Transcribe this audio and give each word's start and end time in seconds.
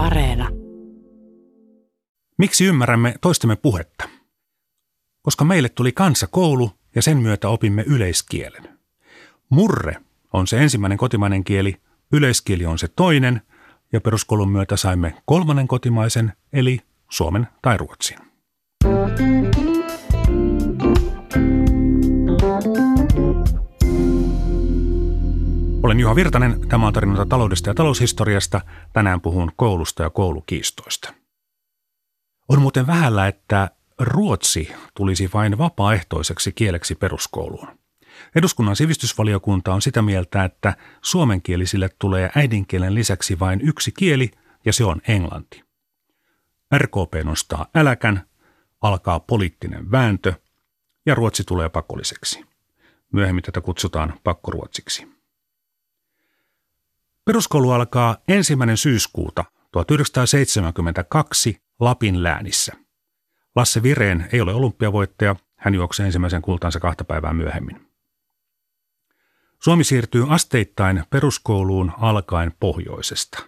Areena. 0.00 0.48
Miksi 2.38 2.64
ymmärrämme 2.64 3.14
toistemme 3.20 3.56
puhetta? 3.56 4.08
Koska 5.22 5.44
meille 5.44 5.68
tuli 5.68 5.92
kansakoulu 5.92 6.70
ja 6.94 7.02
sen 7.02 7.18
myötä 7.18 7.48
opimme 7.48 7.82
yleiskielen. 7.86 8.78
Murre 9.50 9.96
on 10.32 10.46
se 10.46 10.62
ensimmäinen 10.62 10.98
kotimainen 10.98 11.44
kieli, 11.44 11.76
yleiskieli 12.12 12.66
on 12.66 12.78
se 12.78 12.88
toinen 12.88 13.42
ja 13.92 14.00
peruskoulun 14.00 14.50
myötä 14.50 14.76
saimme 14.76 15.14
kolmannen 15.24 15.68
kotimaisen 15.68 16.32
eli 16.52 16.80
suomen 17.10 17.48
tai 17.62 17.76
ruotsin. 17.76 18.29
Olen 25.82 26.00
Juha 26.00 26.16
Virtanen, 26.16 26.68
tämä 26.68 26.86
on 26.86 26.92
tarinoita 26.92 27.26
taloudesta 27.26 27.70
ja 27.70 27.74
taloushistoriasta. 27.74 28.60
Tänään 28.92 29.20
puhun 29.20 29.52
koulusta 29.56 30.02
ja 30.02 30.10
koulukiistoista. 30.10 31.14
On 32.48 32.62
muuten 32.62 32.86
vähällä, 32.86 33.28
että 33.28 33.70
ruotsi 33.98 34.72
tulisi 34.94 35.30
vain 35.34 35.58
vapaaehtoiseksi 35.58 36.52
kieleksi 36.52 36.94
peruskouluun. 36.94 37.68
Eduskunnan 38.34 38.76
sivistysvaliokunta 38.76 39.74
on 39.74 39.82
sitä 39.82 40.02
mieltä, 40.02 40.44
että 40.44 40.76
suomenkielisille 41.02 41.88
tulee 41.98 42.30
äidinkielen 42.36 42.94
lisäksi 42.94 43.38
vain 43.38 43.60
yksi 43.60 43.92
kieli, 43.92 44.30
ja 44.64 44.72
se 44.72 44.84
on 44.84 45.00
englanti. 45.08 45.62
RKP 46.76 47.24
nostaa 47.24 47.66
äläkän, 47.74 48.26
alkaa 48.80 49.20
poliittinen 49.20 49.90
vääntö, 49.90 50.32
ja 51.06 51.14
ruotsi 51.14 51.44
tulee 51.44 51.68
pakolliseksi. 51.68 52.44
Myöhemmin 53.12 53.44
tätä 53.44 53.60
kutsutaan 53.60 54.14
pakkoruotsiksi. 54.24 55.19
Peruskoulu 57.30 57.70
alkaa 57.70 58.16
ensimmäinen 58.28 58.76
syyskuuta 58.76 59.44
1972 59.72 61.62
Lapin 61.80 62.22
läänissä. 62.22 62.72
Lasse 63.56 63.82
Vireen 63.82 64.28
ei 64.32 64.40
ole 64.40 64.54
olympiavoittaja, 64.54 65.36
hän 65.56 65.74
juoksee 65.74 66.06
ensimmäisen 66.06 66.42
kultansa 66.42 66.80
kahta 66.80 67.04
päivää 67.04 67.32
myöhemmin. 67.32 67.88
Suomi 69.62 69.84
siirtyy 69.84 70.24
asteittain 70.28 71.04
peruskouluun 71.10 71.92
alkaen 71.98 72.52
pohjoisesta. 72.60 73.46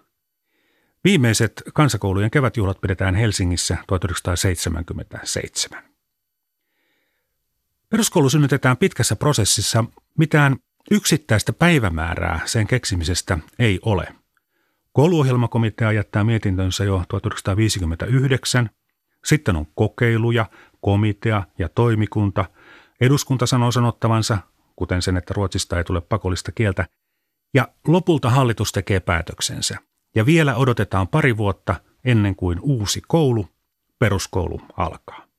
Viimeiset 1.05 1.63
kansakoulujen 1.75 2.31
kevätjuhlat 2.31 2.81
pidetään 2.81 3.15
Helsingissä 3.15 3.77
1977. 3.87 5.85
Peruskoulu 7.89 8.31
synnytetään 8.31 8.77
pitkässä 8.77 9.17
prosessissa. 9.17 9.85
Mitään 10.19 10.57
Yksittäistä 10.91 11.53
päivämäärää 11.53 12.41
sen 12.45 12.67
keksimisestä 12.67 13.39
ei 13.59 13.79
ole. 13.83 14.09
Kouluohjelmakomitea 14.93 15.93
jättää 15.93 16.25
mietintönsä 16.25 16.85
jo 16.85 17.05
1959. 17.09 18.71
Sitten 19.25 19.57
on 19.57 19.67
kokeiluja, 19.75 20.47
komitea 20.81 21.43
ja 21.59 21.69
toimikunta. 21.69 22.45
Eduskunta 23.01 23.47
sanoo 23.47 23.73
sanottavansa, 23.73 24.39
kuten 24.77 25.03
sen, 25.03 25.17
että 25.17 25.35
Ruotsista 25.35 25.79
ei 25.79 25.85
tule 25.85 26.01
pakollista 26.01 26.53
kieltä. 26.53 26.87
Ja 27.55 27.69
lopulta 27.87 28.31
hallitus 28.31 28.73
tekee 28.73 29.01
päätöksensä. 29.01 29.77
Ja 30.15 30.27
vielä 30.27 30.57
odotetaan 30.57 31.09
pari 31.09 31.37
vuotta 31.37 31.75
ennen 32.05 32.37
kuin 32.37 32.59
uusi 32.63 33.03
koulu, 33.09 33.49
peruskoulu, 33.99 34.61
alkaa. 34.77 35.32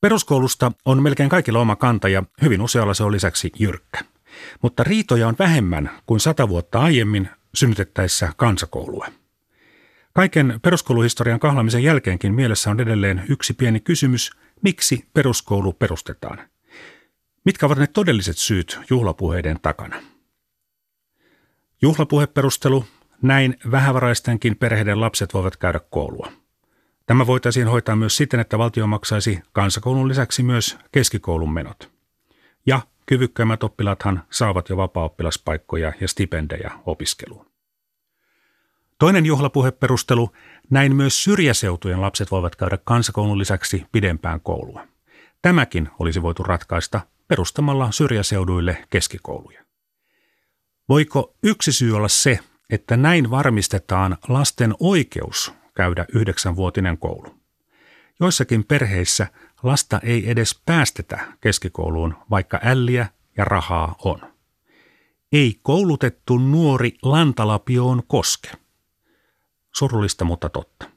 Peruskoulusta 0.00 0.72
on 0.84 1.02
melkein 1.02 1.28
kaikilla 1.28 1.58
oma 1.58 1.76
kanta 1.76 2.08
ja 2.08 2.22
hyvin 2.42 2.62
usealla 2.62 2.94
se 2.94 3.04
on 3.04 3.12
lisäksi 3.12 3.52
jyrkkä. 3.58 3.98
Mutta 4.62 4.84
riitoja 4.84 5.28
on 5.28 5.36
vähemmän 5.38 5.90
kuin 6.06 6.20
sata 6.20 6.48
vuotta 6.48 6.80
aiemmin 6.80 7.28
synnytettäessä 7.54 8.32
kansakoulua. 8.36 9.06
Kaiken 10.12 10.60
peruskouluhistorian 10.62 11.40
kahlamisen 11.40 11.82
jälkeenkin 11.82 12.34
mielessä 12.34 12.70
on 12.70 12.80
edelleen 12.80 13.24
yksi 13.28 13.52
pieni 13.52 13.80
kysymys, 13.80 14.30
miksi 14.62 15.04
peruskoulu 15.14 15.72
perustetaan? 15.72 16.38
Mitkä 17.44 17.66
ovat 17.66 17.78
ne 17.78 17.86
todelliset 17.86 18.38
syyt 18.38 18.80
juhlapuheiden 18.90 19.60
takana? 19.62 20.02
Juhlapuheperustelu, 21.82 22.84
näin 23.22 23.56
vähävaraistenkin 23.70 24.56
perheiden 24.56 25.00
lapset 25.00 25.34
voivat 25.34 25.56
käydä 25.56 25.80
koulua. 25.90 26.32
Tämä 27.10 27.26
voitaisiin 27.26 27.68
hoitaa 27.68 27.96
myös 27.96 28.16
siten, 28.16 28.40
että 28.40 28.58
valtio 28.58 28.86
maksaisi 28.86 29.42
kansakoulun 29.52 30.08
lisäksi 30.08 30.42
myös 30.42 30.78
keskikoulun 30.92 31.52
menot. 31.52 31.90
Ja 32.66 32.80
kyvykkäimmät 33.06 33.62
oppilaathan 33.62 34.22
saavat 34.30 34.68
jo 34.68 34.76
vapaa-oppilaspaikkoja 34.76 35.92
ja 36.00 36.08
stipendejä 36.08 36.70
opiskeluun. 36.86 37.46
Toinen 38.98 39.26
juhlapuheperustelu, 39.26 40.32
näin 40.70 40.96
myös 40.96 41.24
syrjäseutujen 41.24 42.00
lapset 42.00 42.30
voivat 42.30 42.56
käydä 42.56 42.78
kansakoulun 42.84 43.38
lisäksi 43.38 43.86
pidempään 43.92 44.40
koulua. 44.40 44.86
Tämäkin 45.42 45.88
olisi 45.98 46.22
voitu 46.22 46.42
ratkaista 46.42 47.00
perustamalla 47.28 47.92
syrjäseuduille 47.92 48.84
keskikouluja. 48.90 49.64
Voiko 50.88 51.34
yksi 51.42 51.72
syy 51.72 51.96
olla 51.96 52.08
se, 52.08 52.38
että 52.70 52.96
näin 52.96 53.30
varmistetaan 53.30 54.16
lasten 54.28 54.74
oikeus 54.80 55.59
käydä 55.80 56.06
yhdeksänvuotinen 56.14 56.98
koulu. 56.98 57.34
Joissakin 58.20 58.64
perheissä 58.64 59.26
lasta 59.62 60.00
ei 60.02 60.30
edes 60.30 60.60
päästetä 60.66 61.20
keskikouluun, 61.40 62.14
vaikka 62.30 62.60
älliä 62.64 63.06
ja 63.36 63.44
rahaa 63.44 63.94
on. 64.04 64.20
Ei 65.32 65.60
koulutettu 65.62 66.38
nuori 66.38 66.98
lantalapioon 67.02 68.02
koske. 68.06 68.50
Surullista, 69.74 70.24
mutta 70.24 70.48
totta. 70.48 70.90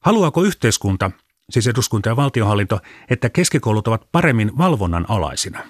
Haluaako 0.00 0.42
yhteiskunta, 0.42 1.10
siis 1.50 1.66
eduskunta 1.66 2.08
ja 2.08 2.16
valtiohallinto, 2.16 2.80
että 3.10 3.30
keskikoulut 3.30 3.88
ovat 3.88 4.08
paremmin 4.12 4.58
valvonnan 4.58 5.06
alaisina? 5.08 5.60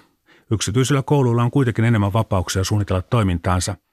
Yksityisillä 0.50 1.02
kouluilla 1.02 1.42
on 1.42 1.50
kuitenkin 1.50 1.84
enemmän 1.84 2.12
vapauksia 2.12 2.64
suunnitella 2.64 3.02
toimintaansa– 3.02 3.76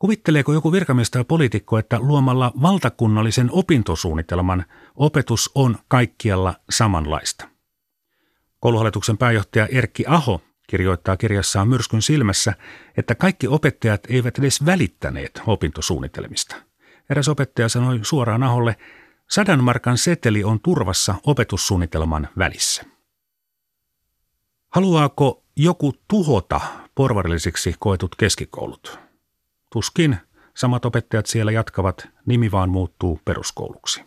Kuvitteleeko 0.00 0.52
joku 0.52 0.72
virkamies 0.72 1.10
tai 1.10 1.24
poliitikko, 1.24 1.78
että 1.78 1.98
luomalla 1.98 2.52
valtakunnallisen 2.62 3.48
opintosuunnitelman 3.52 4.64
opetus 4.96 5.50
on 5.54 5.78
kaikkialla 5.88 6.54
samanlaista? 6.70 7.48
Kouluhallituksen 8.60 9.18
pääjohtaja 9.18 9.66
Erkki 9.66 10.04
Aho 10.06 10.40
kirjoittaa 10.66 11.16
kirjassaan 11.16 11.68
Myrskyn 11.68 12.02
silmässä, 12.02 12.54
että 12.96 13.14
kaikki 13.14 13.48
opettajat 13.48 14.00
eivät 14.08 14.38
edes 14.38 14.66
välittäneet 14.66 15.42
opintosuunnitelmista. 15.46 16.56
Eräs 17.10 17.28
opettaja 17.28 17.68
sanoi 17.68 18.00
suoraan 18.02 18.42
Aholle, 18.42 18.76
sadan 19.30 19.64
markan 19.64 19.98
seteli 19.98 20.44
on 20.44 20.60
turvassa 20.60 21.14
opetussuunnitelman 21.26 22.28
välissä. 22.38 22.82
Haluaako 24.68 25.44
joku 25.56 25.92
tuhota 26.08 26.60
porvarillisiksi 26.94 27.74
koetut 27.78 28.14
keskikoulut? 28.14 29.09
Tuskin 29.72 30.16
samat 30.56 30.84
opettajat 30.84 31.26
siellä 31.26 31.52
jatkavat, 31.52 32.08
nimi 32.26 32.50
vaan 32.50 32.70
muuttuu 32.70 33.20
peruskouluksi. 33.24 34.04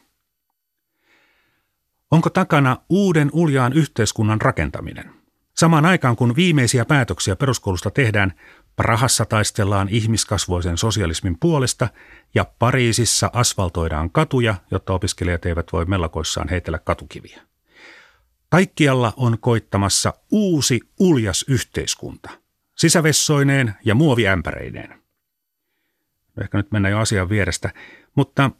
Onko 2.11 2.29
takana 2.29 2.77
uuden 2.89 3.29
uljaan 3.33 3.73
yhteiskunnan 3.73 4.41
rakentaminen? 4.41 5.11
Samaan 5.55 5.85
aikaan 5.85 6.15
kun 6.15 6.35
viimeisiä 6.35 6.85
päätöksiä 6.85 7.35
peruskoulusta 7.35 7.91
tehdään, 7.91 8.33
Prahassa 8.75 9.25
taistellaan 9.25 9.89
ihmiskasvoisen 9.89 10.77
sosialismin 10.77 11.39
puolesta 11.39 11.87
ja 12.35 12.45
Pariisissa 12.59 13.29
asfaltoidaan 13.33 14.11
katuja, 14.11 14.55
jotta 14.71 14.93
opiskelijat 14.93 15.45
eivät 15.45 15.73
voi 15.73 15.85
mellakoissaan 15.85 16.49
heitellä 16.49 16.79
katukiviä. 16.79 17.41
Kaikkialla 18.49 19.13
on 19.17 19.39
koittamassa 19.39 20.13
uusi 20.31 20.79
uljas 20.99 21.45
yhteiskunta, 21.47 22.29
sisävessoineen 22.77 23.73
ja 23.85 23.95
muoviämpäreineen. 23.95 25.02
Ehkä 26.41 26.57
nyt 26.57 26.71
mennään 26.71 26.91
jo 26.91 26.99
asian 26.99 27.29
vierestä. 27.29 27.73
Mutta 28.15 28.51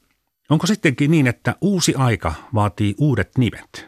onko 0.50 0.68
sittenkin 0.68 1.12
niin, 1.12 1.28
että 1.28 1.56
uusi 1.62 1.96
aika 1.96 2.34
vaatii 2.54 2.96
uudet 2.98 3.38
nimet? 3.38 3.88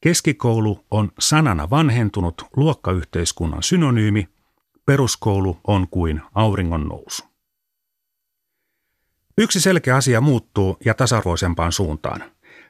Keskikoulu 0.00 0.84
on 0.90 1.12
sanana 1.18 1.70
vanhentunut 1.70 2.46
luokkayhteiskunnan 2.56 3.62
synonyymi, 3.62 4.28
peruskoulu 4.86 5.60
on 5.66 5.88
kuin 5.90 6.22
auringon 6.34 6.88
nousu. 6.88 7.22
Yksi 9.38 9.60
selkeä 9.60 9.96
asia 9.96 10.20
muuttuu 10.20 10.76
ja 10.84 10.94
tasa-arvoisempaan 10.94 11.72
suuntaan. 11.72 12.24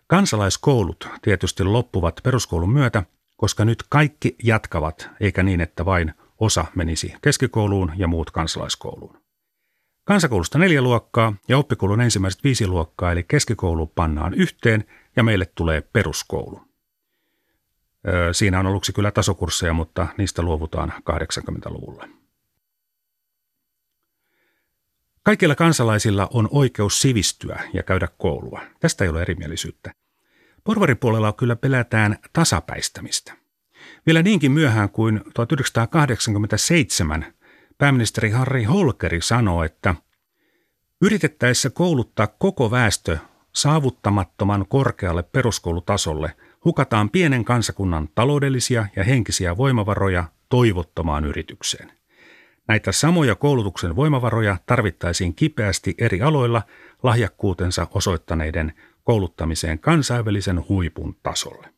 Kansalaiskoulut 0.07 1.09
tietysti 1.23 1.65
loppuvat 1.65 2.21
peruskoulun 2.23 2.73
myötä, 2.73 3.03
koska 3.37 3.65
nyt 3.65 3.83
kaikki 3.89 4.37
jatkavat, 4.43 5.11
eikä 5.21 5.43
niin, 5.43 5.61
että 5.61 5.85
vain 5.85 6.15
osa 6.41 6.65
menisi 6.75 7.15
keskikouluun 7.23 7.93
ja 7.97 8.09
muut 8.09 8.31
kansalaiskouluun. 8.31 9.28
Kansakoulusta 10.09 10.59
neljä 10.59 10.83
luokkaa 10.83 11.35
ja 11.49 11.59
oppikoulun 11.59 12.01
ensimmäiset 12.01 12.45
viisi 12.45 12.67
luokkaa, 12.67 13.13
eli 13.13 13.23
keskikoulu 13.23 13.87
pannaan 13.87 14.35
yhteen 14.35 14.85
ja 15.17 15.23
meille 15.23 15.47
tulee 15.55 15.81
peruskoulu. 15.81 16.63
Siinä 18.33 18.61
on 18.61 18.67
aluksi 18.67 18.93
kyllä 18.93 19.11
tasokursseja, 19.11 19.73
mutta 19.73 20.07
niistä 20.19 20.43
luovutaan 20.43 20.93
80-luvulla. 21.11 22.09
Kaikilla 25.23 25.55
kansalaisilla 25.55 26.29
on 26.33 26.49
oikeus 26.53 27.01
sivistyä 27.01 27.61
ja 27.73 27.83
käydä 27.83 28.09
koulua. 28.19 28.61
Tästä 28.81 29.05
ei 29.05 29.11
ole 29.11 29.23
erimielisyyttä. 29.23 29.93
Porvaripuolella 30.65 31.33
kyllä 31.33 31.57
pelätään 31.57 32.19
tasapäistämistä. 32.33 33.33
Vielä 34.07 34.23
niinkin 34.23 34.53
myöhään 34.53 34.91
kuin 34.91 35.21
1987 35.35 37.35
pääministeri 37.79 38.31
Harri 38.31 38.65
Holkeri 38.65 39.21
sanoi, 39.21 39.67
että 39.67 39.95
yritettäessä 41.03 41.71
kouluttaa 41.71 42.27
koko 42.27 42.71
väestö 42.71 43.19
saavuttamattoman 43.55 44.67
korkealle 44.69 45.23
peruskoulutasolle 45.23 46.37
hukataan 46.65 47.11
pienen 47.11 47.45
kansakunnan 47.45 48.09
taloudellisia 48.15 48.87
ja 48.97 49.05
henkisiä 49.05 49.57
voimavaroja 49.57 50.25
toivottomaan 50.49 51.25
yritykseen. 51.25 51.93
Näitä 52.69 52.93
samoja 52.93 53.35
koulutuksen 53.35 53.97
voimavaroja 53.97 54.57
tarvittaisiin 54.67 55.35
kipeästi 55.35 55.95
eri 55.99 56.23
aloilla 56.23 56.63
lahjakkuutensa 57.03 57.87
osoittaneiden 57.91 58.73
kouluttamiseen 59.05 59.79
kansainvälisen 59.79 60.69
huipun 60.69 61.17
tasolle. 61.23 61.78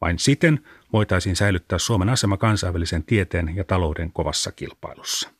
Vain 0.00 0.18
siten 0.18 0.64
voitaisiin 0.92 1.36
säilyttää 1.36 1.78
Suomen 1.78 2.08
asema 2.08 2.36
kansainvälisen 2.36 3.04
tieteen 3.04 3.56
ja 3.56 3.64
talouden 3.64 4.12
kovassa 4.12 4.52
kilpailussa. 4.52 5.30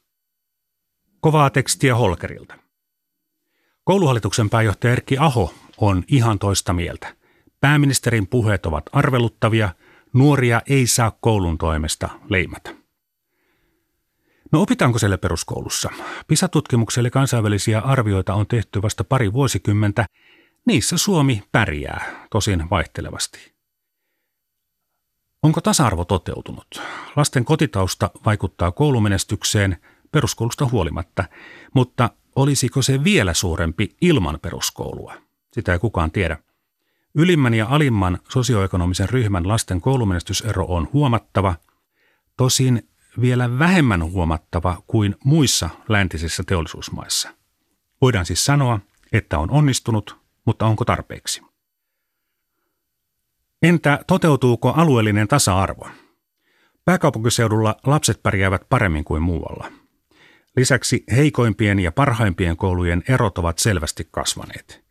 Kovaa 1.20 1.50
tekstiä 1.50 1.94
Holkerilta. 1.96 2.54
Kouluhallituksen 3.84 4.50
pääjohtaja 4.50 4.92
Erkki 4.92 5.18
Aho 5.18 5.54
on 5.76 6.04
ihan 6.08 6.38
toista 6.38 6.72
mieltä. 6.72 7.16
Pääministerin 7.60 8.26
puheet 8.26 8.66
ovat 8.66 8.84
arveluttavia, 8.92 9.74
nuoria 10.12 10.62
ei 10.66 10.86
saa 10.86 11.18
koulun 11.20 11.58
toimesta 11.58 12.08
leimata. 12.28 12.70
No 14.52 14.62
opitaanko 14.62 14.98
siellä 14.98 15.18
peruskoulussa? 15.18 15.90
PISA-tutkimukselle 16.26 17.10
kansainvälisiä 17.10 17.80
arvioita 17.80 18.34
on 18.34 18.46
tehty 18.46 18.82
vasta 18.82 19.04
pari 19.04 19.32
vuosikymmentä. 19.32 20.06
Niissä 20.66 20.98
Suomi 20.98 21.42
pärjää, 21.52 22.26
tosin 22.30 22.70
vaihtelevasti. 22.70 23.57
Onko 25.42 25.60
tasa-arvo 25.60 26.04
toteutunut? 26.04 26.82
Lasten 27.16 27.44
kotitausta 27.44 28.10
vaikuttaa 28.24 28.72
koulumenestykseen 28.72 29.76
peruskoulusta 30.12 30.66
huolimatta, 30.66 31.24
mutta 31.74 32.10
olisiko 32.36 32.82
se 32.82 33.04
vielä 33.04 33.34
suurempi 33.34 33.96
ilman 34.00 34.38
peruskoulua? 34.42 35.14
Sitä 35.52 35.72
ei 35.72 35.78
kukaan 35.78 36.10
tiedä. 36.10 36.38
Ylimmän 37.14 37.54
ja 37.54 37.66
alimman 37.70 38.18
sosioekonomisen 38.28 39.08
ryhmän 39.08 39.48
lasten 39.48 39.80
koulumenestysero 39.80 40.66
on 40.68 40.88
huomattava, 40.92 41.54
tosin 42.36 42.88
vielä 43.20 43.58
vähemmän 43.58 44.04
huomattava 44.04 44.82
kuin 44.86 45.16
muissa 45.24 45.70
läntisissä 45.88 46.42
teollisuusmaissa. 46.46 47.28
Voidaan 48.00 48.26
siis 48.26 48.44
sanoa, 48.44 48.80
että 49.12 49.38
on 49.38 49.50
onnistunut, 49.50 50.16
mutta 50.44 50.66
onko 50.66 50.84
tarpeeksi? 50.84 51.47
Entä 53.62 54.00
toteutuuko 54.06 54.72
alueellinen 54.76 55.28
tasa-arvo? 55.28 55.88
Pääkaupunkiseudulla 56.84 57.76
lapset 57.86 58.22
pärjäävät 58.22 58.62
paremmin 58.68 59.04
kuin 59.04 59.22
muualla. 59.22 59.72
Lisäksi 60.56 61.04
heikoimpien 61.16 61.78
ja 61.78 61.92
parhaimpien 61.92 62.56
koulujen 62.56 63.02
erot 63.08 63.38
ovat 63.38 63.58
selvästi 63.58 64.08
kasvaneet. 64.10 64.84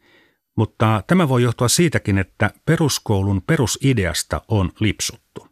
Mutta 0.55 1.03
tämä 1.07 1.29
voi 1.29 1.43
johtua 1.43 1.67
siitäkin, 1.67 2.17
että 2.17 2.51
peruskoulun 2.65 3.41
perusideasta 3.41 4.41
on 4.47 4.71
lipsuttu. 4.79 5.47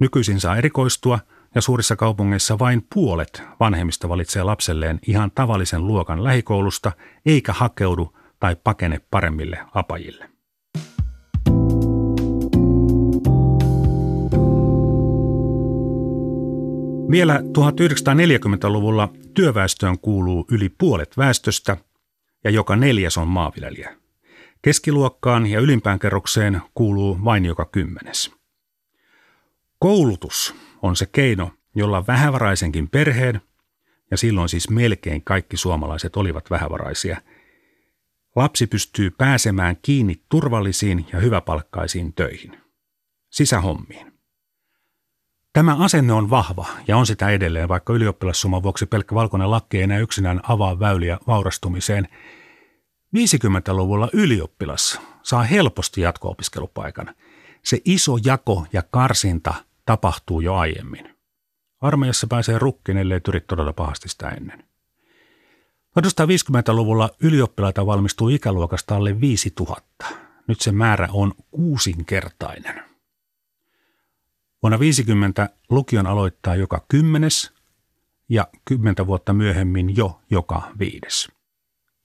Nykyisin 0.00 0.40
saa 0.40 0.56
erikoistua 0.56 1.18
ja 1.54 1.60
suurissa 1.60 1.96
kaupungeissa 1.96 2.58
vain 2.58 2.86
puolet 2.94 3.42
vanhemmista 3.60 4.08
valitsee 4.08 4.42
lapselleen 4.42 4.98
ihan 5.06 5.30
tavallisen 5.30 5.86
luokan 5.86 6.24
lähikoulusta 6.24 6.92
eikä 7.26 7.52
hakeudu 7.52 8.16
tai 8.40 8.56
pakene 8.64 9.00
paremmille 9.10 9.58
apajille. 9.74 10.31
Vielä 17.12 17.38
1940-luvulla 17.38 19.12
työväestöön 19.34 19.98
kuuluu 19.98 20.46
yli 20.50 20.68
puolet 20.68 21.16
väestöstä 21.16 21.76
ja 22.44 22.50
joka 22.50 22.76
neljäs 22.76 23.18
on 23.18 23.28
maanviljelijä. 23.28 23.96
Keskiluokkaan 24.62 25.46
ja 25.46 25.60
ylimpään 25.60 25.98
kerrokseen 25.98 26.62
kuuluu 26.74 27.18
vain 27.24 27.44
joka 27.44 27.64
kymmenes. 27.64 28.32
Koulutus 29.78 30.54
on 30.82 30.96
se 30.96 31.06
keino, 31.06 31.50
jolla 31.74 32.06
vähävaraisenkin 32.06 32.88
perheen, 32.88 33.40
ja 34.10 34.16
silloin 34.16 34.48
siis 34.48 34.70
melkein 34.70 35.22
kaikki 35.24 35.56
suomalaiset 35.56 36.16
olivat 36.16 36.50
vähävaraisia, 36.50 37.22
lapsi 38.36 38.66
pystyy 38.66 39.10
pääsemään 39.10 39.76
kiinni 39.82 40.22
turvallisiin 40.28 41.06
ja 41.12 41.20
hyväpalkkaisiin 41.20 42.12
töihin, 42.12 42.60
sisähommiin. 43.30 44.11
Tämä 45.52 45.76
asenne 45.76 46.12
on 46.12 46.30
vahva 46.30 46.66
ja 46.88 46.96
on 46.96 47.06
sitä 47.06 47.28
edelleen, 47.30 47.68
vaikka 47.68 47.92
ylioppilassumman 47.92 48.62
vuoksi 48.62 48.86
pelkkä 48.86 49.14
valkoinen 49.14 49.50
lakki 49.50 49.76
ei 49.76 49.82
enää 49.82 49.98
yksinään 49.98 50.40
avaa 50.42 50.78
väyliä 50.78 51.18
vaurastumiseen. 51.26 52.08
50-luvulla 53.16 54.08
ylioppilas 54.12 55.00
saa 55.22 55.42
helposti 55.42 56.00
jatko-opiskelupaikan. 56.00 57.14
Se 57.62 57.80
iso 57.84 58.16
jako 58.24 58.66
ja 58.72 58.82
karsinta 58.90 59.54
tapahtuu 59.86 60.40
jo 60.40 60.54
aiemmin. 60.54 61.16
Armeijassa 61.80 62.26
pääsee 62.26 62.58
rukkiin, 62.58 62.98
ellei 62.98 63.20
tyri 63.20 63.40
todella 63.40 63.72
pahasti 63.72 64.08
sitä 64.08 64.28
ennen. 64.28 64.64
1950-luvulla 66.00 67.10
ylioppilaita 67.20 67.86
valmistuu 67.86 68.28
ikäluokasta 68.28 68.96
alle 68.96 69.20
5000. 69.20 70.06
Nyt 70.48 70.60
se 70.60 70.72
määrä 70.72 71.08
on 71.12 71.32
kuusinkertainen. 71.50 72.91
Vuonna 74.62 74.78
50 74.78 75.48
lukion 75.70 76.06
aloittaa 76.06 76.54
joka 76.54 76.84
kymmenes 76.88 77.52
ja 78.28 78.48
kymmentä 78.64 79.06
vuotta 79.06 79.32
myöhemmin 79.32 79.96
jo 79.96 80.20
joka 80.30 80.62
viides. 80.78 81.28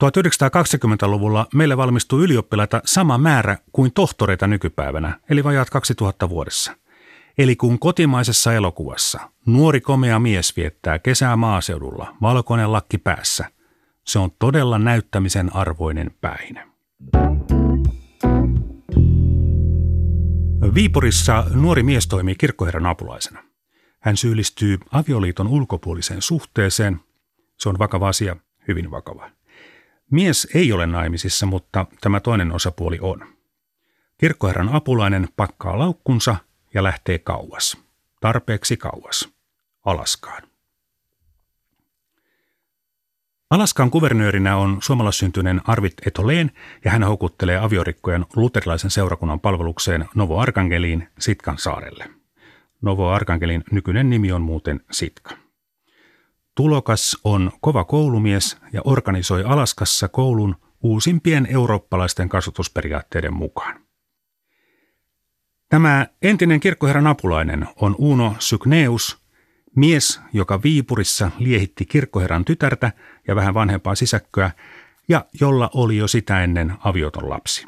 1920-luvulla 0.03 1.47
meille 1.53 1.77
valmistuu 1.77 2.19
ylioppilaita 2.19 2.81
sama 2.85 3.17
määrä 3.17 3.57
kuin 3.71 3.93
tohtoreita 3.93 4.47
nykypäivänä, 4.47 5.19
eli 5.29 5.43
vajaat 5.43 5.69
2000 5.69 6.29
vuodessa. 6.29 6.77
Eli 7.37 7.55
kun 7.55 7.79
kotimaisessa 7.79 8.53
elokuvassa 8.53 9.19
nuori 9.45 9.81
komea 9.81 10.19
mies 10.19 10.57
viettää 10.57 10.99
kesää 10.99 11.35
maaseudulla, 11.35 12.15
valkoinen 12.21 12.71
lakki 12.71 12.97
päässä, 12.97 13.45
se 14.03 14.19
on 14.19 14.31
todella 14.39 14.79
näyttämisen 14.79 15.55
arvoinen 15.55 16.11
päihde. 16.21 16.63
Viipurissa 20.73 21.45
nuori 21.53 21.83
mies 21.83 22.07
toimii 22.07 22.35
kirkkoherran 22.35 22.85
apulaisena. 22.85 23.43
Hän 23.99 24.17
syyllistyy 24.17 24.77
avioliiton 24.91 25.47
ulkopuoliseen 25.47 26.21
suhteeseen. 26.21 26.99
Se 27.57 27.69
on 27.69 27.79
vakava 27.79 28.07
asia, 28.07 28.35
hyvin 28.67 28.91
vakava. 28.91 29.29
Mies 30.11 30.47
ei 30.53 30.71
ole 30.71 30.87
naimisissa, 30.87 31.45
mutta 31.45 31.85
tämä 32.01 32.19
toinen 32.19 32.51
osapuoli 32.51 32.97
on. 33.01 33.27
Kirkkoherran 34.17 34.69
apulainen 34.69 35.27
pakkaa 35.35 35.79
laukkunsa 35.79 36.35
ja 36.73 36.83
lähtee 36.83 37.19
kauas. 37.19 37.77
Tarpeeksi 38.21 38.77
kauas. 38.77 39.29
Alaskaan. 39.85 40.43
Alaskan 43.49 43.91
kuvernöörinä 43.91 44.57
on 44.57 44.77
suomalaissyntyinen 44.81 45.61
Arvit 45.67 45.93
Etoleen 46.07 46.51
ja 46.85 46.91
hän 46.91 47.03
houkuttelee 47.03 47.57
aviorikkojen 47.57 48.25
luterilaisen 48.35 48.91
seurakunnan 48.91 49.39
palvelukseen 49.39 50.05
Novo 50.15 50.39
Arkangeliin 50.39 51.07
Sitkan 51.19 51.57
saarelle. 51.57 52.09
Novo 52.81 53.09
Arkangelin 53.09 53.63
nykyinen 53.71 54.09
nimi 54.09 54.31
on 54.31 54.41
muuten 54.41 54.79
Sitka. 54.91 55.31
Tulokas 56.55 57.17
on 57.23 57.51
kova 57.61 57.83
koulumies 57.83 58.57
ja 58.73 58.81
organisoi 58.85 59.43
Alaskassa 59.43 60.07
koulun 60.07 60.55
uusimpien 60.83 61.47
eurooppalaisten 61.51 62.29
kasvatusperiaatteiden 62.29 63.33
mukaan. 63.33 63.79
Tämä 65.69 66.07
entinen 66.21 66.59
kirkkoherran 66.59 67.07
apulainen 67.07 67.67
on 67.75 67.95
Uno 67.97 68.35
Sykneus, 68.39 69.26
mies, 69.77 70.21
joka 70.33 70.63
Viipurissa 70.63 71.31
liehitti 71.39 71.85
kirkkoherran 71.85 72.45
tytärtä 72.45 72.91
ja 73.27 73.35
vähän 73.35 73.53
vanhempaa 73.53 73.95
sisäkköä, 73.95 74.51
ja 75.09 75.25
jolla 75.41 75.69
oli 75.73 75.97
jo 75.97 76.07
sitä 76.07 76.43
ennen 76.43 76.73
avioton 76.79 77.29
lapsi. 77.29 77.65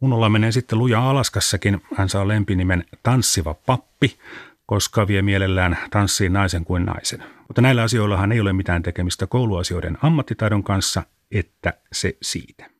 Unolla 0.00 0.28
menee 0.28 0.52
sitten 0.52 0.78
luja 0.78 1.10
Alaskassakin. 1.10 1.82
Hän 1.96 2.08
saa 2.08 2.28
lempinimen 2.28 2.84
Tanssiva 3.02 3.54
pappi, 3.54 4.18
koska 4.66 5.06
vie 5.06 5.22
mielellään 5.22 5.78
tanssiin 5.90 6.32
naisen 6.32 6.64
kuin 6.64 6.84
naisen. 6.84 7.22
Mutta 7.48 7.62
näillä 7.62 7.82
asioillahan 7.82 8.32
ei 8.32 8.40
ole 8.40 8.52
mitään 8.52 8.82
tekemistä 8.82 9.26
kouluasioiden 9.26 9.98
ammattitaidon 10.02 10.64
kanssa, 10.64 11.02
että 11.30 11.72
se 11.92 12.16
siitä. 12.22 12.70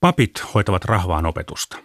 Papit 0.00 0.42
hoitavat 0.54 0.84
rahvaan 0.84 1.26
opetusta. 1.26 1.76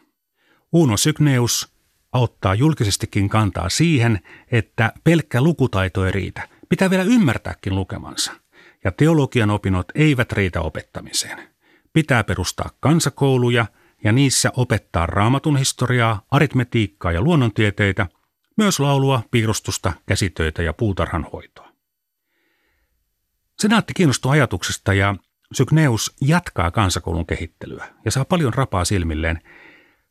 Uno 0.72 0.98
Sygneus 0.98 1.75
ottaa 2.18 2.56
julkisestikin 2.56 3.30
kantaa 3.30 3.70
siihen, 3.70 4.20
että 4.52 4.94
pelkkä 5.04 5.42
lukutaito 5.42 6.06
ei 6.06 6.12
riitä– 6.12 6.48
Pitää 6.70 6.90
vielä 6.90 7.04
ymmärtääkin 7.04 7.76
lukemansa. 7.76 8.32
Ja 8.84 8.92
teologian 8.92 9.50
opinnot 9.52 9.86
eivät 9.96 10.32
riitä 10.32 10.62
opettamiseen. 10.62 11.50
Pitää 11.94 12.24
perustaa 12.24 12.70
kansakouluja 12.80 13.66
ja 14.04 14.12
niissä 14.12 14.52
opettaa 14.56 15.06
raamatun 15.06 15.58
historiaa, 15.58 16.22
aritmetiikkaa 16.32 17.12
ja 17.12 17.22
luonnontieteitä, 17.22 18.08
myös 18.58 18.80
laulua, 18.80 19.22
piirustusta, 19.32 19.94
käsitöitä 20.06 20.64
ja 20.64 20.74
puutarhanhoitoa. 20.74 21.72
Senaatti 23.60 23.94
kiinnostuu 23.94 24.32
ajatuksesta 24.32 24.94
ja 24.94 25.16
Sykneus 25.54 26.16
jatkaa 26.22 26.72
kansakoulun 26.72 27.26
kehittelyä 27.26 27.88
ja 28.06 28.12
saa 28.12 28.26
paljon 28.26 28.54
rapaa 28.54 28.86
silmilleen. 28.86 29.42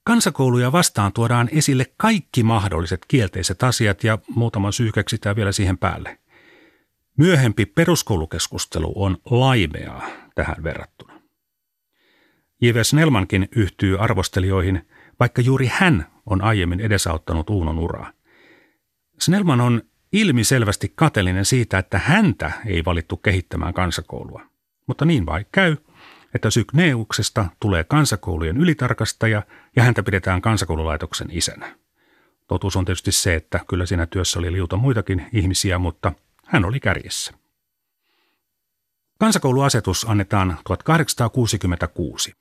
Kansakouluja 0.04 0.72
vastaan 0.72 1.12
tuodaan 1.12 1.48
esille 1.52 1.86
kaikki 1.96 2.42
mahdolliset 2.42 3.00
kielteiset 3.08 3.62
asiat 3.62 4.04
ja 4.04 4.18
muutama 4.34 4.72
syy 4.72 4.92
keksitään 4.92 5.36
vielä 5.36 5.52
siihen 5.52 5.78
päälle. 5.78 6.18
Myöhempi 7.18 7.66
peruskoulukeskustelu 7.66 8.92
on 8.96 9.18
laimeaa 9.30 10.06
tähän 10.34 10.64
verrattuna. 10.64 11.20
J.V. 12.60 12.82
Snellmankin 12.82 13.48
yhtyy 13.56 13.98
arvostelijoihin, 13.98 14.88
vaikka 15.20 15.42
juuri 15.42 15.70
hän 15.72 16.06
on 16.26 16.42
aiemmin 16.42 16.80
edesauttanut 16.80 17.50
Uunon 17.50 17.78
uraa. 17.78 18.12
Snellman 19.18 19.60
on 19.60 19.82
ilmiselvästi 20.12 20.92
kateellinen 20.94 21.44
siitä, 21.44 21.78
että 21.78 21.98
häntä 21.98 22.52
ei 22.66 22.84
valittu 22.84 23.16
kehittämään 23.16 23.74
kansakoulua. 23.74 24.42
Mutta 24.86 25.04
niin 25.04 25.26
vai 25.26 25.44
käy, 25.52 25.76
että 26.34 26.50
Sykneuksesta 26.50 27.46
tulee 27.60 27.84
kansakoulujen 27.84 28.56
ylitarkastaja 28.56 29.42
ja 29.76 29.82
häntä 29.82 30.02
pidetään 30.02 30.42
kansakoululaitoksen 30.42 31.28
isänä. 31.30 31.78
Totuus 32.48 32.76
on 32.76 32.84
tietysti 32.84 33.12
se, 33.12 33.34
että 33.34 33.60
kyllä 33.68 33.86
siinä 33.86 34.06
työssä 34.06 34.38
oli 34.38 34.52
liuta 34.52 34.76
muitakin 34.76 35.26
ihmisiä, 35.32 35.78
mutta 35.78 36.12
hän 36.44 36.64
oli 36.64 36.80
kärjessä. 36.80 37.32
Kansakouluasetus 39.18 40.06
annetaan 40.08 40.58
1866. 40.64 42.34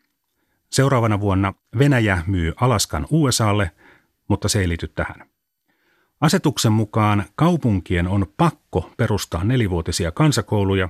Seuraavana 0.69 1.19
vuonna 1.19 1.53
Venäjä 1.79 2.23
myy 2.27 2.53
Alaskan 2.61 3.07
USAlle, 3.09 3.71
mutta 4.27 4.49
se 4.49 4.59
ei 4.59 4.69
liity 4.69 4.87
tähän. 4.87 5.29
Asetuksen 6.21 6.71
mukaan 6.71 7.25
kaupunkien 7.35 8.07
on 8.07 8.25
pakko 8.37 8.91
perustaa 8.97 9.43
nelivuotisia 9.43 10.11
kansakouluja, 10.11 10.89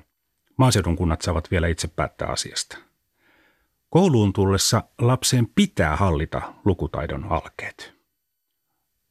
maaseudun 0.57 0.95
kunnat 0.95 1.22
saavat 1.22 1.51
vielä 1.51 1.67
itse 1.67 1.88
päättää 1.88 2.27
asiasta. 2.27 2.77
Kouluun 3.93 4.33
tullessa 4.33 4.83
lapsen 5.01 5.47
pitää 5.55 5.95
hallita 5.95 6.41
lukutaidon 6.65 7.25
alkeet. 7.29 7.93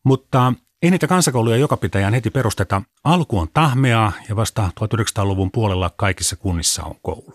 Mutta 0.04 0.52
ei 0.82 0.90
niitä 0.90 1.06
kansakouluja 1.06 1.56
joka 1.56 1.76
pitäjään 1.76 2.14
heti 2.14 2.30
perusteta. 2.30 2.82
Alku 3.04 3.38
on 3.38 3.48
tahmeaa 3.54 4.12
ja 4.28 4.36
vasta 4.36 4.70
1900-luvun 4.80 5.50
puolella 5.50 5.90
kaikissa 5.96 6.36
kunnissa 6.36 6.84
on 6.84 6.94
koulu. 7.02 7.32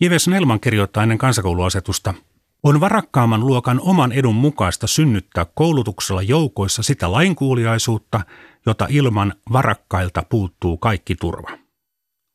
Jives 0.00 0.28
Nelman 0.28 0.60
kirjoittaa 0.60 1.02
ennen 1.02 1.18
kansakouluasetusta, 1.18 2.14
on 2.62 2.80
varakkaamman 2.80 3.46
luokan 3.46 3.80
oman 3.80 4.12
edun 4.12 4.34
mukaista 4.34 4.86
synnyttää 4.86 5.46
koulutuksella 5.54 6.22
joukoissa 6.22 6.82
sitä 6.82 7.12
lainkuuliaisuutta, 7.12 8.20
jota 8.66 8.86
ilman 8.90 9.34
varakkailta 9.52 10.22
puuttuu 10.28 10.76
kaikki 10.76 11.14
turva. 11.14 11.67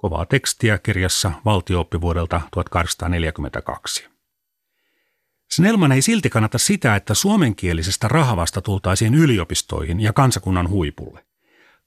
Kovaa 0.03 0.25
tekstiä 0.25 0.77
kirjassa 0.77 1.31
valtiooppivuodelta 1.45 2.41
1842. 2.51 4.10
Snellman 5.51 5.91
ei 5.91 6.01
silti 6.01 6.29
kannata 6.29 6.57
sitä, 6.57 6.95
että 6.95 7.13
suomenkielisestä 7.13 8.07
rahavasta 8.07 8.62
tultaisiin 8.62 9.15
yliopistoihin 9.15 10.00
ja 10.00 10.13
kansakunnan 10.13 10.69
huipulle. 10.69 11.25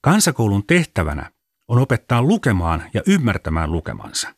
Kansakoulun 0.00 0.66
tehtävänä 0.66 1.30
on 1.68 1.78
opettaa 1.78 2.23
lukemaan 2.23 2.82
ja 2.94 3.02
ymmärtämään 3.06 3.73
lukemansa. 3.73 4.35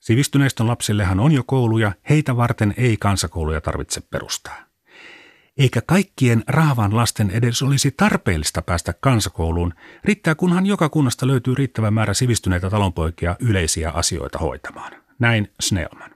Sivistyneistön 0.00 0.66
lapsillehan 0.66 1.20
on 1.20 1.32
jo 1.32 1.42
kouluja, 1.46 1.92
heitä 2.10 2.36
varten 2.36 2.74
ei 2.76 2.96
kansakouluja 2.96 3.60
tarvitse 3.60 4.00
perustaa. 4.00 4.71
Eikä 5.62 5.80
kaikkien 5.86 6.44
rahavan 6.46 6.96
lasten 6.96 7.30
edes 7.30 7.62
olisi 7.62 7.90
tarpeellista 7.90 8.62
päästä 8.62 8.94
kansakouluun, 9.00 9.74
riittää 10.04 10.34
kunhan 10.34 10.66
joka 10.66 10.88
kunnasta 10.88 11.26
löytyy 11.26 11.54
riittävä 11.54 11.90
määrä 11.90 12.14
sivistyneitä 12.14 12.70
talonpoikia 12.70 13.36
yleisiä 13.40 13.90
asioita 13.90 14.38
hoitamaan. 14.38 14.92
Näin 15.18 15.52
Snellman. 15.60 16.10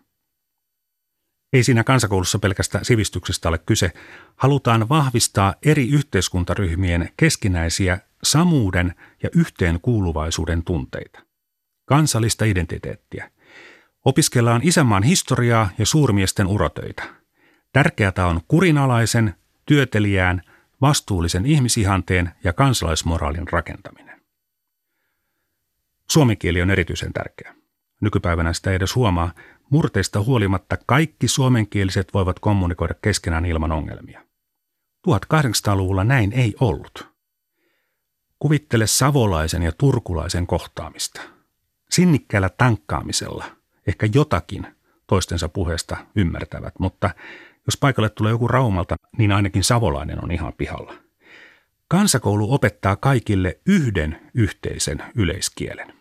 Ei 1.52 1.64
siinä 1.64 1.84
kansakoulussa 1.84 2.38
pelkästä 2.38 2.80
sivistyksestä 2.82 3.48
ole 3.48 3.58
kyse. 3.58 3.92
Halutaan 4.36 4.88
vahvistaa 4.88 5.54
eri 5.62 5.88
yhteiskuntaryhmien 5.88 7.10
keskinäisiä 7.16 7.98
samuuden 8.22 8.94
ja 9.22 9.30
yhteenkuuluvaisuuden 9.34 10.62
tunteita. 10.62 11.20
Kansallista 11.88 12.44
identiteettiä. 12.44 13.30
Opiskellaan 14.04 14.60
isänmaan 14.64 15.02
historiaa 15.02 15.70
ja 15.78 15.86
suurmiesten 15.86 16.46
urotöitä. 16.46 17.25
Tärkeätä 17.76 18.26
on 18.26 18.40
kurinalaisen, 18.48 19.34
työtelijään, 19.66 20.42
vastuullisen 20.80 21.46
ihmisihanteen 21.46 22.30
ja 22.44 22.52
kansalaismoraalin 22.52 23.48
rakentaminen. 23.48 24.20
Suomen 26.10 26.38
kieli 26.38 26.62
on 26.62 26.70
erityisen 26.70 27.12
tärkeä. 27.12 27.54
Nykypäivänä 28.00 28.52
sitä 28.52 28.70
ei 28.70 28.76
edes 28.76 28.94
huomaa, 28.94 29.32
Murteista 29.70 30.22
huolimatta 30.22 30.76
kaikki 30.86 31.28
suomenkieliset 31.28 32.14
voivat 32.14 32.38
kommunikoida 32.38 32.94
keskenään 33.02 33.46
ilman 33.46 33.72
ongelmia. 33.72 34.22
1800-luvulla 35.08 36.04
näin 36.04 36.32
ei 36.32 36.54
ollut. 36.60 37.08
Kuvittele 38.38 38.86
savolaisen 38.86 39.62
ja 39.62 39.72
turkulaisen 39.72 40.46
kohtaamista. 40.46 41.20
Sinnikkäällä 41.90 42.48
tankkaamisella 42.48 43.44
ehkä 43.86 44.08
jotakin 44.14 44.66
toistensa 45.06 45.48
puheesta 45.48 45.96
ymmärtävät, 46.14 46.74
mutta 46.78 47.10
jos 47.66 47.76
paikalle 47.76 48.10
tulee 48.10 48.30
joku 48.30 48.48
Raumalta, 48.48 48.96
niin 49.18 49.32
ainakin 49.32 49.64
savolainen 49.64 50.24
on 50.24 50.32
ihan 50.32 50.52
pihalla. 50.52 50.94
Kansakoulu 51.88 52.54
opettaa 52.54 52.96
kaikille 52.96 53.60
yhden 53.66 54.30
yhteisen 54.34 55.02
yleiskielen. 55.14 55.92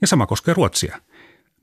Ja 0.00 0.06
sama 0.06 0.26
koskee 0.26 0.54
ruotsia– 0.54 1.00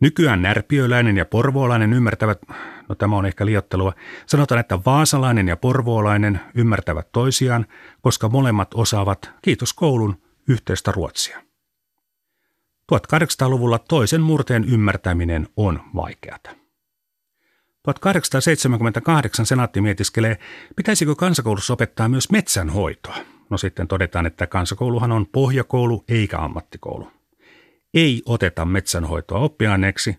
Nykyään 0.01 0.42
närpiöläinen 0.42 1.18
ja 1.18 1.25
porvoolainen 1.25 1.94
ymmärtävät, 1.94 2.42
no 2.90 2.96
tämä 2.96 3.18
on 3.18 3.25
ehkä 3.25 3.46
liottelua, 3.46 3.94
sanotaan, 4.25 4.60
että 4.60 4.80
vaasalainen 4.86 5.48
ja 5.48 5.58
porvoolainen 5.58 6.40
ymmärtävät 6.56 7.12
toisiaan, 7.12 7.66
koska 8.01 8.30
molemmat 8.30 8.74
osaavat, 8.74 9.32
kiitos 9.42 9.74
koulun, 9.74 10.22
yhteistä 10.48 10.92
ruotsia. 10.92 11.42
1800-luvulla 12.94 13.80
toisen 13.80 14.22
murteen 14.22 14.66
ymmärtäminen 14.66 15.48
on 15.58 15.82
vaikeata. 15.96 16.61
1878 17.83 19.45
senaatti 19.45 19.81
mietiskelee, 19.81 20.38
pitäisikö 20.75 21.15
kansakoulussa 21.15 21.73
opettaa 21.73 22.09
myös 22.09 22.31
metsänhoitoa. 22.31 23.17
No 23.50 23.57
sitten 23.57 23.88
todetaan, 23.88 24.25
että 24.25 24.47
kansakouluhan 24.47 25.11
on 25.11 25.27
pohjakoulu 25.27 26.03
eikä 26.07 26.38
ammattikoulu 26.38 27.11
ei 27.93 28.21
oteta 28.25 28.65
metsänhoitoa 28.65 29.39
oppiaineeksi, 29.39 30.17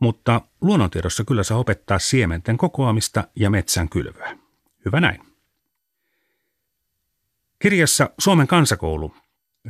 mutta 0.00 0.40
luonnontiedossa 0.60 1.24
kyllä 1.24 1.42
saa 1.42 1.58
opettaa 1.58 1.98
siementen 1.98 2.56
kokoamista 2.56 3.24
ja 3.36 3.50
metsän 3.50 3.88
kylvöä. 3.88 4.38
Hyvä 4.84 5.00
näin. 5.00 5.20
Kirjassa 7.58 8.10
Suomen 8.18 8.46
kansakoulu 8.46 9.14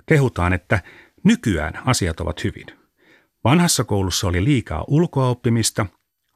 kehutaan, 0.07 0.53
että 0.53 0.83
nykyään 1.25 1.83
asiat 1.87 2.21
ovat 2.21 2.45
hyvin. 2.45 2.67
Vanhassa 3.45 3.85
koulussa 3.85 4.27
oli 4.27 4.45
liikaa 4.45 4.85
ulkoa 4.89 5.29
oppimista, 5.29 5.87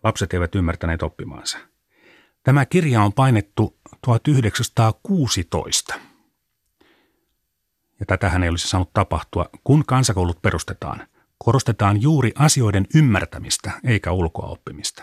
lapset 0.05 0.35
eivät 0.35 0.55
ymmärtäneet 0.55 1.03
oppimaansa. 1.03 1.59
Tämä 2.43 2.67
kirja 2.67 3.03
on 3.03 3.13
painettu 3.13 3.79
1916. 4.05 5.95
Ja 8.01 8.07
tätähän 8.07 8.43
ei 8.43 8.49
olisi 8.49 8.69
saanut 8.69 8.93
tapahtua, 8.93 9.49
kun 9.65 9.85
kansakoulut 9.87 10.43
perustetaan. 10.43 11.07
Korostetaan 11.39 12.03
juuri 12.03 12.33
asioiden 12.35 12.87
ymmärtämistä 12.95 13.73
eikä 13.85 14.13
ulkoa 14.13 14.47
oppimista. 14.47 15.03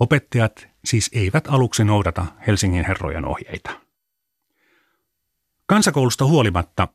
Opettajat 0.00 0.68
siis 0.84 1.10
eivät 1.12 1.44
aluksi 1.48 1.84
noudata 1.84 2.26
Helsingin 2.46 2.84
herrojen 2.86 3.24
ohjeita. 3.24 3.80
Kansakoulusta 5.66 6.24
huolimatta 6.24 6.88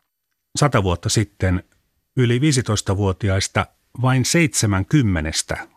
sata 0.55 0.83
vuotta 0.83 1.09
sitten 1.09 1.63
yli 2.17 2.39
15-vuotiaista 2.39 3.65
vain 4.01 4.25
70 4.25 5.31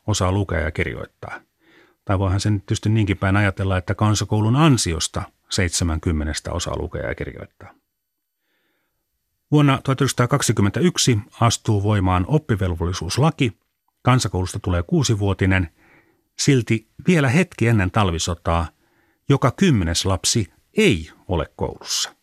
osaa 0.07 0.33
lukea 0.33 0.61
ja 0.61 0.71
kirjoittaa. 0.71 1.41
Tai 2.05 2.19
voihan 2.19 2.41
sen 2.41 2.61
tietysti 2.61 2.89
niinkin 2.89 3.19
päin 3.19 3.37
ajatella, 3.37 3.77
että 3.77 3.95
kansakoulun 3.95 4.57
ansiosta 4.57 5.23
70 5.51 6.33
osaa 6.53 6.77
lukea 6.77 7.09
ja 7.09 7.15
kirjoittaa. 7.15 7.75
Vuonna 9.51 9.81
1921 9.85 11.19
astuu 11.41 11.83
voimaan 11.83 12.25
oppivelvollisuuslaki, 12.29 13.53
kansakoulusta 14.03 14.59
tulee 14.59 14.83
kuusivuotinen, 14.83 15.71
silti 16.39 16.89
vielä 17.07 17.29
hetki 17.29 17.67
ennen 17.69 17.91
talvisotaa 17.91 18.69
joka 19.29 19.51
kymmenes 19.51 20.05
lapsi 20.05 20.53
ei 20.77 21.11
ole 21.29 21.47
koulussa. 21.57 22.15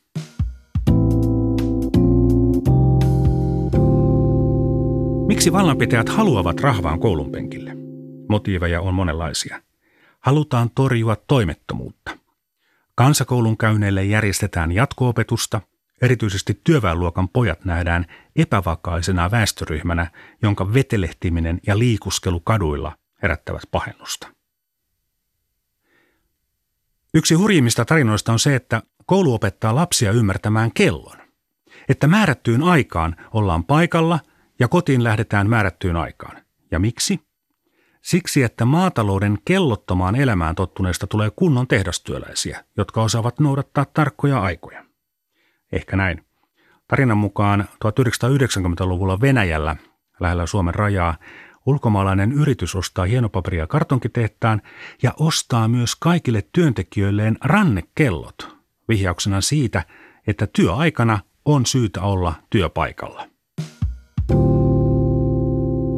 Miksi 5.32 5.54
vallanpitäjät 5.54 6.10
haluavat 6.10 6.60
rahvaan 6.60 7.00
koulun 7.00 7.32
penkille? 7.32 7.72
Motiiveja 8.30 8.82
on 8.82 8.94
monenlaisia. 8.94 9.62
Halutaan 10.20 10.70
torjua 10.76 11.16
toimettomuutta. 11.16 12.18
Kansakoulun 12.96 13.58
käyneille 13.58 14.04
järjestetään 14.04 14.72
jatkoopetusta, 14.72 15.62
erityisesti 16.02 16.62
työväenluokan 16.64 17.30
pojat 17.30 17.66
nähdään 17.66 18.06
epävakaisena 18.36 19.32
väestöryhmänä, 19.32 20.12
jonka 20.42 20.74
vetelehtiminen 20.74 21.60
ja 21.68 21.80
liikuskelu 21.80 22.40
kaduilla 22.40 22.96
herättävät 23.22 23.64
pahennusta. 23.72 24.28
Yksi 27.14 27.36
hurjimmista 27.36 27.86
tarinoista 27.86 28.32
on 28.32 28.40
se, 28.40 28.56
että 28.56 28.82
koulu 29.06 29.34
opettaa 29.34 29.76
lapsia 29.76 30.12
ymmärtämään 30.12 30.72
kellon. 30.74 31.18
Että 31.90 32.08
määrättyyn 32.08 32.64
aikaan 32.64 33.16
ollaan 33.34 33.64
paikalla 33.64 34.20
ja 34.62 34.68
kotiin 34.68 35.04
lähdetään 35.04 35.50
määrättyyn 35.50 35.96
aikaan. 35.96 36.38
Ja 36.72 36.80
miksi? 36.80 37.20
Siksi, 38.02 38.44
että 38.44 38.66
maatalouden 38.66 39.38
kellottomaan 39.46 40.16
elämään 40.16 40.56
tottuneista 40.56 41.08
tulee 41.08 41.32
kunnon 41.36 41.68
tehdastyöläisiä, 41.68 42.64
jotka 42.78 43.02
osaavat 43.04 43.40
noudattaa 43.40 43.86
tarkkoja 43.86 44.42
aikoja. 44.42 44.86
Ehkä 45.72 45.98
näin. 45.98 46.26
Tarinan 46.88 47.18
mukaan 47.18 47.68
1990-luvulla 47.86 49.22
Venäjällä, 49.22 49.76
lähellä 50.20 50.46
Suomen 50.46 50.76
rajaa, 50.76 51.18
ulkomaalainen 51.66 52.32
yritys 52.32 52.76
ostaa 52.76 53.06
hienopaperia 53.06 53.68
kartonkitehtaan 53.68 54.62
ja 55.04 55.14
ostaa 55.20 55.68
myös 55.68 55.96
kaikille 55.96 56.44
työntekijöilleen 56.54 57.38
rannekellot, 57.44 58.58
vihjauksena 58.90 59.42
siitä, 59.42 59.84
että 60.28 60.48
työaikana 60.48 61.20
on 61.46 61.66
syytä 61.66 62.02
olla 62.02 62.34
työpaikalla. 62.50 63.31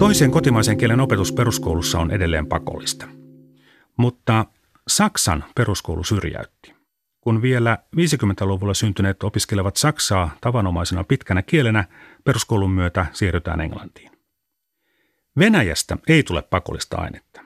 Toisen 0.04 0.32
kotimaisen 0.32 0.78
kielen 0.78 1.00
opetus 1.00 1.32
peruskoulussa 1.32 2.00
on 2.00 2.12
edelleen 2.12 2.48
pakollista. 2.48 3.06
Mutta 3.98 4.46
Saksan 4.88 5.44
peruskoulu 5.56 6.04
syrjäytti. 6.04 6.74
Kun 7.22 7.42
vielä 7.42 7.78
50-luvulla 7.96 8.74
syntyneet 8.74 9.24
opiskelevat 9.24 9.76
saksaa 9.76 10.38
tavanomaisena 10.42 11.04
pitkänä 11.04 11.42
kielenä, 11.42 11.86
peruskoulun 12.24 12.72
myötä 12.72 13.06
siirrytään 13.14 13.62
englantiin. 13.62 14.12
Venäjästä 15.40 15.98
ei 16.08 16.24
tule 16.24 16.42
pakollista 16.42 16.98
ainetta. 16.98 17.42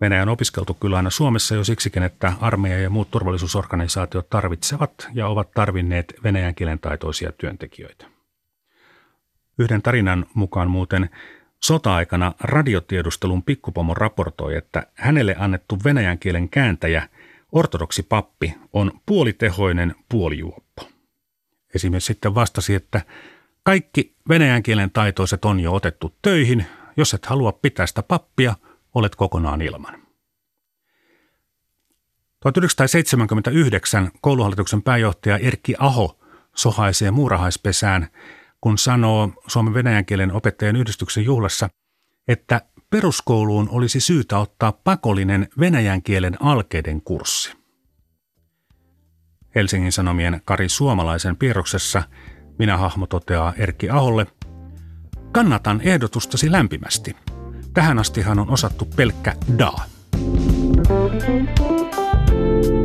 Venäjä 0.00 0.22
on 0.22 0.28
opiskeltu 0.28 0.74
kyllä 0.74 0.96
aina 0.96 1.10
Suomessa 1.10 1.54
jo 1.54 1.64
siksikin, 1.64 2.02
että 2.02 2.32
armeija 2.40 2.78
ja 2.78 2.90
muut 2.90 3.10
turvallisuusorganisaatiot 3.10 4.30
tarvitsevat 4.30 5.08
ja 5.14 5.28
ovat 5.28 5.50
tarvinneet 5.50 6.14
venäjän 6.24 6.54
kielen 6.54 6.78
taitoisia 6.78 7.32
työntekijöitä. 7.32 8.15
Yhden 9.58 9.82
tarinan 9.82 10.26
mukaan 10.34 10.70
muuten 10.70 11.10
sota-aikana 11.62 12.32
radiotiedustelun 12.40 13.42
pikkupomo 13.42 13.94
raportoi, 13.94 14.56
että 14.56 14.86
hänelle 14.94 15.36
annettu 15.38 15.78
venäjän 15.84 16.18
kielen 16.18 16.48
kääntäjä, 16.48 17.08
ortodoksi 17.52 18.02
pappi, 18.02 18.54
on 18.72 19.00
puolitehoinen 19.06 19.94
puolijuoppo. 20.08 20.88
Esimies 21.74 22.06
sitten 22.06 22.34
vastasi, 22.34 22.74
että 22.74 23.00
kaikki 23.62 24.14
venäjän 24.28 24.62
kielen 24.62 24.90
taitoiset 24.90 25.44
on 25.44 25.60
jo 25.60 25.74
otettu 25.74 26.16
töihin. 26.22 26.66
Jos 26.96 27.14
et 27.14 27.26
halua 27.26 27.52
pitää 27.52 27.86
sitä 27.86 28.02
pappia, 28.02 28.54
olet 28.94 29.16
kokonaan 29.16 29.62
ilman. 29.62 30.06
1979 32.40 34.10
kouluhallituksen 34.20 34.82
pääjohtaja 34.82 35.38
Erkki 35.38 35.74
Aho 35.78 36.18
sohaisee 36.54 37.10
muurahaispesään, 37.10 38.08
kun 38.66 38.78
sanoo 38.78 39.32
Suomen 39.46 39.74
venäjän 39.74 40.04
kielen 40.04 40.32
opettajien 40.32 40.76
yhdistyksen 40.76 41.24
juhlassa, 41.24 41.68
että 42.28 42.60
peruskouluun 42.90 43.68
olisi 43.70 44.00
syytä 44.00 44.38
ottaa 44.38 44.72
pakollinen 44.72 45.48
venäjän 45.60 46.02
kielen 46.02 46.36
alkeiden 46.42 47.02
kurssi. 47.02 47.52
Helsingin 49.54 49.92
Sanomien 49.92 50.40
Kari 50.44 50.68
Suomalaisen 50.68 51.36
piirroksessa 51.36 52.02
minä 52.58 52.76
hahmo 52.76 53.06
toteaa 53.06 53.52
Erkki 53.56 53.90
Aholle, 53.90 54.26
kannatan 55.32 55.80
ehdotustasi 55.80 56.52
lämpimästi. 56.52 57.16
Tähän 57.74 57.98
astihan 57.98 58.38
on 58.38 58.50
osattu 58.50 58.84
pelkkä 58.96 59.34
da. 59.58 59.72
Thank 60.86 62.66
you 62.66 62.75